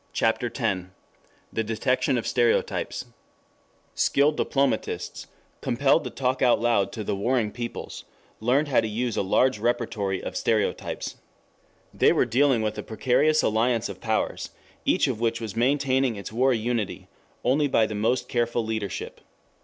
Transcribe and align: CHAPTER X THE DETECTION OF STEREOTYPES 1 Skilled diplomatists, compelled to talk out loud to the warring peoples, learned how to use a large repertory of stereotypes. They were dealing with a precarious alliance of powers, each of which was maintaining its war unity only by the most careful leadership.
CHAPTER 0.13 0.51
X 0.55 0.81
THE 1.53 1.63
DETECTION 1.63 2.17
OF 2.17 2.25
STEREOTYPES 2.25 3.03
1 3.05 3.13
Skilled 3.93 4.35
diplomatists, 4.35 5.27
compelled 5.61 6.05
to 6.05 6.09
talk 6.09 6.41
out 6.41 6.59
loud 6.59 6.91
to 6.93 7.03
the 7.03 7.15
warring 7.15 7.51
peoples, 7.51 8.05
learned 8.39 8.67
how 8.69 8.81
to 8.81 8.87
use 8.87 9.15
a 9.15 9.21
large 9.21 9.59
repertory 9.59 10.19
of 10.19 10.35
stereotypes. 10.35 11.17
They 11.93 12.11
were 12.11 12.25
dealing 12.25 12.63
with 12.63 12.79
a 12.79 12.81
precarious 12.81 13.43
alliance 13.43 13.89
of 13.89 14.01
powers, 14.01 14.49
each 14.85 15.07
of 15.07 15.19
which 15.19 15.39
was 15.39 15.55
maintaining 15.55 16.15
its 16.15 16.33
war 16.33 16.51
unity 16.51 17.07
only 17.43 17.67
by 17.67 17.85
the 17.85 17.93
most 17.93 18.27
careful 18.27 18.65
leadership. 18.65 19.21